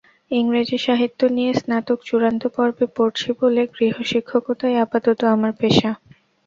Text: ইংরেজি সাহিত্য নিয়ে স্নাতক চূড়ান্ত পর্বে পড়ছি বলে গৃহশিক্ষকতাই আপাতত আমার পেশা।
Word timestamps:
ইংরেজি 0.31 0.77
সাহিত্য 0.79 1.19
নিয়ে 1.35 1.51
স্নাতক 1.59 1.99
চূড়ান্ত 2.07 2.43
পর্বে 2.55 2.85
পড়ছি 2.95 3.29
বলে 3.39 3.61
গৃহশিক্ষকতাই 3.73 4.75
আপাতত 4.85 5.19
আমার 5.33 5.51
পেশা। 5.59 5.91